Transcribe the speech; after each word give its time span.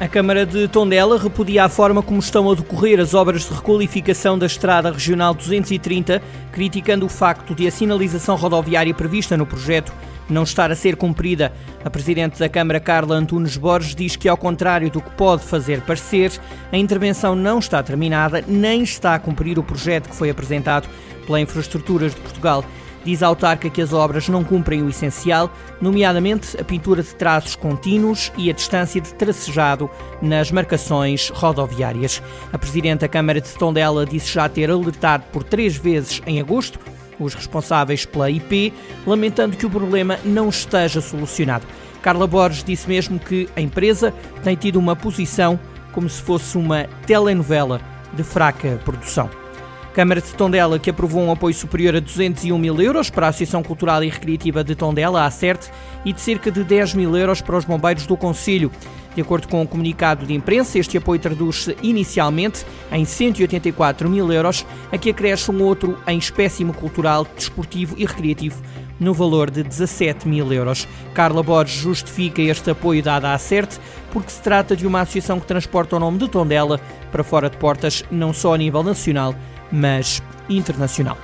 A 0.00 0.06
Câmara 0.06 0.46
de 0.46 0.68
Tondela 0.68 1.18
repudia 1.18 1.64
a 1.64 1.68
forma 1.68 2.04
como 2.04 2.20
estão 2.20 2.48
a 2.48 2.54
decorrer 2.54 3.00
as 3.00 3.14
obras 3.14 3.48
de 3.48 3.52
requalificação 3.52 4.38
da 4.38 4.46
Estrada 4.46 4.92
Regional 4.92 5.34
230, 5.34 6.22
criticando 6.52 7.04
o 7.04 7.08
facto 7.08 7.52
de 7.52 7.66
a 7.66 7.70
sinalização 7.70 8.36
rodoviária 8.36 8.94
prevista 8.94 9.36
no 9.36 9.44
projeto 9.44 9.92
não 10.30 10.44
estar 10.44 10.70
a 10.70 10.76
ser 10.76 10.94
cumprida. 10.94 11.52
A 11.84 11.90
Presidente 11.90 12.38
da 12.38 12.48
Câmara, 12.48 12.78
Carla 12.78 13.16
Antunes 13.16 13.56
Borges, 13.56 13.96
diz 13.96 14.14
que, 14.14 14.28
ao 14.28 14.36
contrário 14.36 14.88
do 14.88 15.00
que 15.00 15.10
pode 15.10 15.42
fazer 15.42 15.80
parecer, 15.80 16.30
a 16.70 16.76
intervenção 16.76 17.34
não 17.34 17.58
está 17.58 17.82
terminada, 17.82 18.44
nem 18.46 18.82
está 18.82 19.16
a 19.16 19.18
cumprir 19.18 19.58
o 19.58 19.64
projeto 19.64 20.10
que 20.10 20.14
foi 20.14 20.30
apresentado 20.30 20.88
pela 21.26 21.40
Infraestruturas 21.40 22.14
de 22.14 22.20
Portugal. 22.20 22.64
Diz 23.04 23.22
a 23.22 23.26
autarca 23.26 23.70
que 23.70 23.80
as 23.80 23.92
obras 23.92 24.28
não 24.28 24.44
cumprem 24.44 24.82
o 24.82 24.88
essencial, 24.88 25.50
nomeadamente 25.80 26.60
a 26.60 26.64
pintura 26.64 27.02
de 27.02 27.14
traços 27.14 27.56
contínuos 27.56 28.32
e 28.36 28.50
a 28.50 28.52
distância 28.52 29.00
de 29.00 29.14
tracejado 29.14 29.90
nas 30.20 30.50
marcações 30.50 31.30
rodoviárias. 31.30 32.22
A 32.52 32.58
Presidente 32.58 33.00
da 33.00 33.08
Câmara 33.08 33.40
de 33.40 33.50
Tondela 33.54 34.04
disse 34.04 34.32
já 34.32 34.48
ter 34.48 34.70
alertado 34.70 35.24
por 35.32 35.42
três 35.42 35.76
vezes 35.76 36.20
em 36.26 36.40
agosto 36.40 36.78
os 37.18 37.34
responsáveis 37.34 38.04
pela 38.04 38.30
IP, 38.30 38.72
lamentando 39.06 39.56
que 39.56 39.66
o 39.66 39.70
problema 39.70 40.18
não 40.24 40.48
esteja 40.48 41.00
solucionado. 41.00 41.66
Carla 42.00 42.26
Borges 42.26 42.62
disse 42.62 42.88
mesmo 42.88 43.18
que 43.18 43.48
a 43.56 43.60
empresa 43.60 44.14
tem 44.44 44.54
tido 44.54 44.78
uma 44.78 44.94
posição 44.94 45.58
como 45.92 46.08
se 46.08 46.22
fosse 46.22 46.56
uma 46.56 46.84
telenovela 47.06 47.80
de 48.12 48.22
fraca 48.22 48.80
produção. 48.84 49.28
Câmara 49.98 50.20
de 50.20 50.32
Tondela, 50.32 50.78
que 50.78 50.90
aprovou 50.90 51.24
um 51.24 51.32
apoio 51.32 51.52
superior 51.52 51.96
a 51.96 51.98
201 51.98 52.56
mil 52.56 52.80
euros 52.80 53.10
para 53.10 53.26
a 53.26 53.30
Associação 53.30 53.64
Cultural 53.64 54.04
e 54.04 54.08
Recreativa 54.08 54.62
de 54.62 54.76
Tondela, 54.76 55.24
a 55.24 55.30
CERT, 55.32 55.68
e 56.04 56.12
de 56.12 56.20
cerca 56.20 56.52
de 56.52 56.62
10 56.62 56.94
mil 56.94 57.16
euros 57.16 57.40
para 57.40 57.56
os 57.56 57.64
bombeiros 57.64 58.06
do 58.06 58.16
Conselho. 58.16 58.70
De 59.16 59.20
acordo 59.20 59.48
com 59.48 59.58
o 59.58 59.62
um 59.62 59.66
comunicado 59.66 60.24
de 60.24 60.32
imprensa, 60.32 60.78
este 60.78 60.96
apoio 60.96 61.18
traduz-se 61.18 61.76
inicialmente 61.82 62.64
em 62.92 63.04
184 63.04 64.08
mil 64.08 64.32
euros, 64.32 64.64
a 64.92 64.96
que 64.96 65.10
acresce 65.10 65.50
um 65.50 65.60
outro 65.64 65.98
em 66.06 66.16
espécime 66.16 66.72
cultural, 66.72 67.26
desportivo 67.34 67.96
e 67.98 68.06
recreativo, 68.06 68.62
no 69.00 69.12
valor 69.12 69.50
de 69.50 69.64
17 69.64 70.28
mil 70.28 70.52
euros. 70.52 70.86
Carla 71.12 71.42
Borges 71.42 71.80
justifica 71.80 72.40
este 72.40 72.70
apoio 72.70 73.02
dado 73.02 73.24
à 73.24 73.36
CERT 73.36 73.80
porque 74.12 74.30
se 74.30 74.40
trata 74.40 74.76
de 74.76 74.86
uma 74.86 75.00
associação 75.00 75.40
que 75.40 75.46
transporta 75.46 75.96
o 75.96 75.98
nome 75.98 76.18
de 76.18 76.28
Tondela 76.28 76.80
para 77.10 77.24
fora 77.24 77.50
de 77.50 77.56
portas, 77.56 78.04
não 78.12 78.32
só 78.32 78.54
a 78.54 78.58
nível 78.58 78.84
nacional, 78.84 79.34
mas 79.70 80.22
internacional. 80.48 81.16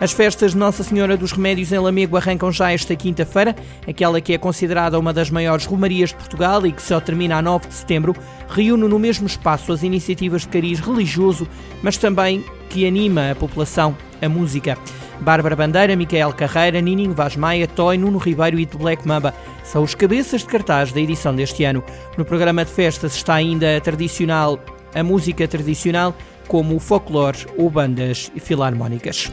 As 0.00 0.12
festas 0.12 0.52
de 0.52 0.58
Nossa 0.58 0.82
Senhora 0.82 1.16
dos 1.16 1.32
Remédios 1.32 1.72
em 1.72 1.78
Lamego 1.78 2.16
arrancam 2.16 2.50
já 2.50 2.72
esta 2.72 2.96
quinta-feira. 2.96 3.54
Aquela 3.88 4.20
que 4.20 4.32
é 4.32 4.38
considerada 4.38 4.98
uma 4.98 5.12
das 5.12 5.30
maiores 5.30 5.66
romarias 5.66 6.10
de 6.10 6.16
Portugal 6.16 6.66
e 6.66 6.72
que 6.72 6.82
só 6.82 7.00
termina 7.00 7.36
a 7.36 7.42
9 7.42 7.68
de 7.68 7.74
setembro, 7.74 8.14
reúne 8.48 8.88
no 8.88 8.98
mesmo 8.98 9.26
espaço 9.26 9.72
as 9.72 9.82
iniciativas 9.82 10.42
de 10.42 10.48
cariz 10.48 10.80
religioso, 10.80 11.48
mas 11.82 11.96
também 11.96 12.44
que 12.68 12.86
anima 12.86 13.30
a 13.30 13.34
população, 13.34 13.96
a 14.20 14.28
música. 14.28 14.76
Bárbara 15.20 15.54
Bandeira, 15.54 15.94
Micael 15.94 16.32
Carreira, 16.32 16.80
Nininho 16.80 17.14
Vaz 17.14 17.36
Maia, 17.36 17.68
Toy, 17.68 17.96
Nuno 17.96 18.18
Ribeiro 18.18 18.58
e 18.58 18.66
The 18.66 18.76
Black 18.76 19.06
Mamba 19.06 19.32
são 19.62 19.82
os 19.82 19.94
cabeças 19.94 20.40
de 20.42 20.48
cartaz 20.48 20.92
da 20.92 21.00
edição 21.00 21.34
deste 21.34 21.64
ano. 21.64 21.82
No 22.18 22.24
programa 22.24 22.64
de 22.64 22.70
festas 22.72 23.14
está 23.14 23.34
ainda 23.34 23.76
a 23.76 23.80
tradicional, 23.80 24.58
a 24.94 25.02
música 25.02 25.46
tradicional, 25.46 26.14
como 26.48 26.76
o 26.76 26.80
folclore 26.80 27.46
ou 27.56 27.70
bandas 27.70 28.30
filarmónicas. 28.36 29.30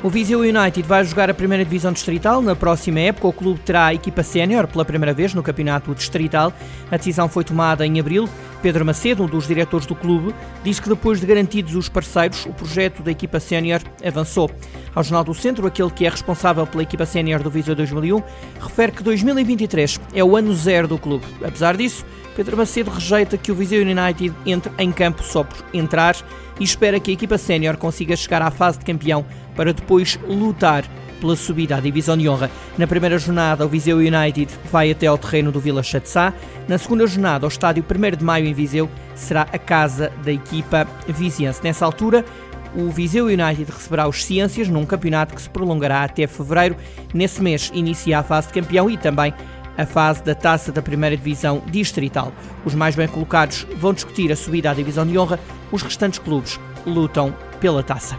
O 0.00 0.08
Viseu 0.08 0.40
United 0.40 0.82
vai 0.82 1.04
jogar 1.04 1.28
a 1.28 1.34
primeira 1.34 1.64
divisão 1.64 1.92
distrital 1.92 2.40
na 2.40 2.54
próxima 2.54 3.00
época. 3.00 3.26
O 3.26 3.32
clube 3.32 3.58
terá 3.60 3.86
a 3.86 3.94
equipa 3.94 4.22
sénior 4.22 4.68
pela 4.68 4.84
primeira 4.84 5.12
vez 5.12 5.34
no 5.34 5.42
campeonato 5.42 5.92
distrital. 5.92 6.52
A 6.88 6.96
decisão 6.96 7.28
foi 7.28 7.42
tomada 7.42 7.84
em 7.84 7.98
abril. 7.98 8.28
Pedro 8.62 8.84
Macedo, 8.84 9.22
um 9.22 9.26
dos 9.26 9.46
diretores 9.46 9.86
do 9.86 9.94
clube, 9.94 10.34
diz 10.64 10.80
que 10.80 10.88
depois 10.88 11.20
de 11.20 11.26
garantidos 11.26 11.74
os 11.74 11.88
parceiros, 11.88 12.44
o 12.46 12.52
projeto 12.52 13.02
da 13.02 13.10
equipa 13.10 13.38
sénior 13.38 13.80
avançou. 14.04 14.50
Ao 14.94 15.02
Jornal 15.02 15.24
do 15.24 15.34
Centro, 15.34 15.66
aquele 15.66 15.90
que 15.90 16.06
é 16.06 16.08
responsável 16.08 16.66
pela 16.66 16.82
equipa 16.82 17.06
sénior 17.06 17.42
do 17.42 17.50
Viseu 17.50 17.74
2001, 17.74 18.22
refere 18.60 18.92
que 18.92 19.02
2023 19.02 20.00
é 20.12 20.24
o 20.24 20.36
ano 20.36 20.52
zero 20.54 20.88
do 20.88 20.98
clube. 20.98 21.24
Apesar 21.44 21.76
disso, 21.76 22.04
Pedro 22.34 22.56
Macedo 22.56 22.90
rejeita 22.90 23.36
que 23.36 23.50
o 23.50 23.54
Viseu 23.54 23.82
United 23.82 24.34
entre 24.46 24.72
em 24.78 24.92
campo 24.92 25.22
só 25.22 25.44
por 25.44 25.58
entrar 25.72 26.16
e 26.58 26.64
espera 26.64 27.00
que 27.00 27.10
a 27.10 27.14
equipa 27.14 27.38
sénior 27.38 27.76
consiga 27.76 28.16
chegar 28.16 28.42
à 28.42 28.50
fase 28.50 28.78
de 28.78 28.84
campeão 28.84 29.24
para 29.54 29.72
depois 29.72 30.18
lutar 30.28 30.84
pela 31.20 31.36
subida 31.36 31.76
à 31.76 31.80
divisão 31.80 32.16
de 32.16 32.28
honra. 32.28 32.50
Na 32.76 32.86
primeira 32.86 33.18
jornada, 33.18 33.66
o 33.66 33.68
Viseu 33.68 33.98
United 33.98 34.52
vai 34.70 34.90
até 34.90 35.06
ao 35.06 35.18
terreno 35.18 35.50
do 35.50 35.60
Vila 35.60 35.82
Chatzá. 35.82 36.32
Na 36.68 36.78
segunda 36.78 37.06
jornada, 37.06 37.44
o 37.44 37.48
estádio 37.48 37.84
1 37.84 38.16
de 38.16 38.24
Maio 38.24 38.46
em 38.46 38.54
Viseu 38.54 38.88
será 39.14 39.42
a 39.42 39.58
casa 39.58 40.12
da 40.24 40.32
equipa 40.32 40.86
viziense. 41.08 41.62
Nessa 41.62 41.84
altura, 41.84 42.24
o 42.74 42.90
Viseu 42.90 43.26
United 43.26 43.70
receberá 43.70 44.06
os 44.06 44.24
Ciências 44.24 44.68
num 44.68 44.84
campeonato 44.84 45.34
que 45.34 45.42
se 45.42 45.50
prolongará 45.50 46.04
até 46.04 46.26
fevereiro. 46.26 46.76
Nesse 47.12 47.42
mês 47.42 47.70
inicia 47.74 48.18
a 48.18 48.22
fase 48.22 48.48
de 48.48 48.54
campeão 48.54 48.90
e 48.90 48.96
também 48.96 49.32
a 49.78 49.86
fase 49.86 50.22
da 50.22 50.34
taça 50.34 50.72
da 50.72 50.82
primeira 50.82 51.16
divisão 51.16 51.62
distrital. 51.70 52.32
Os 52.64 52.74
mais 52.74 52.96
bem 52.96 53.08
colocados 53.08 53.66
vão 53.76 53.94
discutir 53.94 54.30
a 54.32 54.36
subida 54.36 54.70
à 54.70 54.74
divisão 54.74 55.06
de 55.06 55.16
honra, 55.16 55.38
os 55.72 55.80
restantes 55.80 56.18
clubes 56.18 56.60
lutam 56.84 57.34
pela 57.60 57.82
taça. 57.82 58.18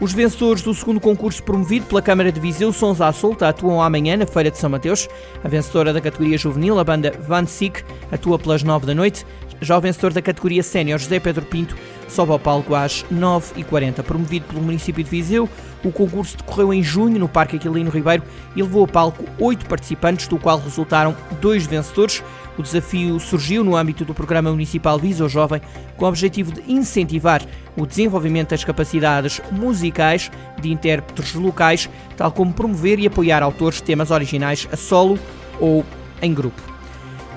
Os 0.00 0.12
vencedores 0.12 0.60
do 0.60 0.74
segundo 0.74 1.00
concurso 1.00 1.42
promovido 1.42 1.86
pela 1.86 2.02
Câmara 2.02 2.32
de 2.32 2.40
Viseu, 2.40 2.72
Sons 2.72 3.00
à 3.00 3.12
Solta, 3.12 3.48
atuam 3.48 3.80
amanhã 3.80 4.16
na 4.16 4.26
Feira 4.26 4.50
de 4.50 4.58
São 4.58 4.68
Mateus. 4.68 5.08
A 5.42 5.48
vencedora 5.48 5.92
da 5.92 6.00
categoria 6.00 6.36
juvenil, 6.36 6.80
a 6.80 6.84
banda 6.84 7.12
Van 7.26 7.46
Sick, 7.46 7.84
atua 8.10 8.36
pelas 8.36 8.64
9 8.64 8.86
da 8.86 8.94
noite. 8.94 9.24
Já 9.60 9.78
o 9.78 9.80
vencedor 9.80 10.12
da 10.12 10.20
categoria 10.20 10.64
sénior, 10.64 10.98
José 10.98 11.20
Pedro 11.20 11.44
Pinto, 11.46 11.76
sobe 12.08 12.32
ao 12.32 12.40
palco 12.40 12.74
às 12.74 13.04
9h40. 13.04 14.02
Promovido 14.02 14.46
pelo 14.46 14.60
município 14.60 15.02
de 15.02 15.08
Viseu, 15.08 15.48
o 15.84 15.92
concurso 15.92 16.36
decorreu 16.36 16.72
em 16.72 16.82
junho 16.82 17.18
no 17.18 17.28
Parque 17.28 17.56
Aquilino 17.56 17.90
Ribeiro 17.90 18.22
e 18.56 18.62
levou 18.62 18.84
a 18.84 18.88
palco 18.88 19.24
oito 19.38 19.66
participantes, 19.66 20.26
do 20.26 20.38
qual 20.38 20.58
resultaram 20.58 21.14
dois 21.40 21.66
vencedores. 21.66 22.22
O 22.56 22.62
desafio 22.62 23.18
surgiu 23.18 23.64
no 23.64 23.76
âmbito 23.76 24.04
do 24.04 24.14
Programa 24.14 24.50
Municipal 24.50 24.98
Viseu 24.98 25.28
Jovem, 25.28 25.60
com 25.96 26.04
o 26.04 26.08
objetivo 26.08 26.52
de 26.52 26.62
incentivar 26.72 27.42
o 27.76 27.84
desenvolvimento 27.84 28.50
das 28.50 28.64
capacidades 28.64 29.40
musicais 29.50 30.30
de 30.60 30.72
intérpretes 30.72 31.34
locais, 31.34 31.90
tal 32.16 32.30
como 32.30 32.52
promover 32.52 32.98
e 32.98 33.06
apoiar 33.06 33.42
autores 33.42 33.78
de 33.78 33.84
temas 33.84 34.10
originais 34.10 34.68
a 34.72 34.76
solo 34.76 35.18
ou 35.60 35.84
em 36.22 36.32
grupo. 36.32 36.74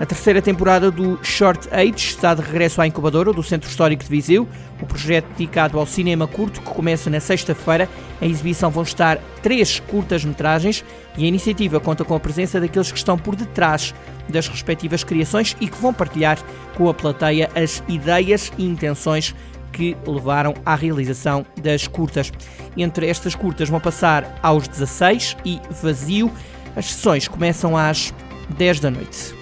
A 0.00 0.06
terceira 0.06 0.42
temporada 0.42 0.90
do 0.90 1.16
Short 1.22 1.68
Age 1.70 2.08
está 2.08 2.34
de 2.34 2.40
regresso 2.40 2.80
à 2.80 2.86
incubadora 2.86 3.32
do 3.32 3.42
Centro 3.42 3.68
Histórico 3.68 4.02
de 4.02 4.08
Viseu, 4.08 4.48
o 4.80 4.86
projeto 4.86 5.28
dedicado 5.36 5.78
ao 5.78 5.86
cinema 5.86 6.26
curto 6.26 6.60
que 6.60 6.70
começa 6.70 7.08
na 7.08 7.20
sexta-feira. 7.20 7.88
Em 8.22 8.30
exibição 8.30 8.70
vão 8.70 8.84
estar 8.84 9.18
três 9.42 9.80
curtas-metragens 9.80 10.84
e 11.18 11.24
a 11.24 11.26
iniciativa 11.26 11.80
conta 11.80 12.04
com 12.04 12.14
a 12.14 12.20
presença 12.20 12.60
daqueles 12.60 12.92
que 12.92 12.96
estão 12.96 13.18
por 13.18 13.34
detrás 13.34 13.92
das 14.28 14.46
respectivas 14.46 15.02
criações 15.02 15.56
e 15.60 15.66
que 15.66 15.76
vão 15.76 15.92
partilhar 15.92 16.38
com 16.76 16.88
a 16.88 16.94
plateia 16.94 17.50
as 17.56 17.82
ideias 17.88 18.52
e 18.56 18.64
intenções 18.64 19.34
que 19.72 19.96
levaram 20.06 20.54
à 20.64 20.76
realização 20.76 21.44
das 21.60 21.88
curtas. 21.88 22.32
Entre 22.76 23.08
estas 23.08 23.34
curtas 23.34 23.68
vão 23.68 23.80
passar 23.80 24.38
aos 24.40 24.68
16 24.68 25.36
e 25.44 25.60
Vazio. 25.82 26.30
As 26.76 26.86
sessões 26.86 27.26
começam 27.26 27.76
às 27.76 28.14
10 28.56 28.78
da 28.78 28.90
noite. 28.90 29.41